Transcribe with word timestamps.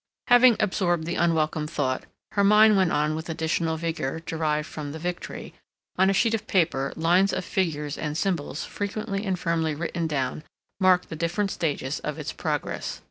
Having 0.29 0.57
absorbed 0.59 1.03
the 1.05 1.13
unwelcome 1.13 1.67
thought, 1.67 2.05
her 2.31 2.43
mind 2.43 2.75
went 2.75 2.91
on 2.91 3.13
with 3.15 3.29
additional 3.29 3.77
vigor, 3.77 4.19
derived 4.25 4.67
from 4.67 4.93
the 4.93 4.97
victory; 4.97 5.53
on 5.95 6.09
a 6.09 6.13
sheet 6.13 6.33
of 6.33 6.47
paper 6.47 6.91
lines 6.95 7.31
of 7.31 7.45
figures 7.45 7.99
and 7.99 8.17
symbols 8.17 8.65
frequently 8.65 9.23
and 9.27 9.37
firmly 9.37 9.75
written 9.75 10.07
down 10.07 10.43
marked 10.79 11.09
the 11.09 11.15
different 11.15 11.51
stages 11.51 11.99
of 11.99 12.17
its 12.17 12.33
progress. 12.33 12.99